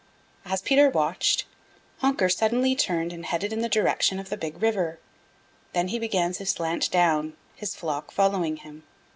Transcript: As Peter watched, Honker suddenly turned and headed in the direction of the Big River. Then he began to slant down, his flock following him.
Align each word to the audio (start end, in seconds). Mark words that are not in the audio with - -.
As 0.45 0.63
Peter 0.63 0.89
watched, 0.89 1.45
Honker 1.99 2.27
suddenly 2.27 2.75
turned 2.75 3.13
and 3.13 3.23
headed 3.23 3.53
in 3.53 3.61
the 3.61 3.69
direction 3.69 4.17
of 4.17 4.29
the 4.29 4.35
Big 4.35 4.59
River. 4.59 4.97
Then 5.73 5.89
he 5.89 5.99
began 5.99 6.33
to 6.33 6.45
slant 6.47 6.89
down, 6.89 7.33
his 7.55 7.75
flock 7.75 8.09
following 8.09 8.57
him. 8.57 8.81